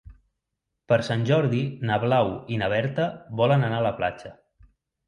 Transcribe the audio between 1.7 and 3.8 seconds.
na Blau i na Berta volen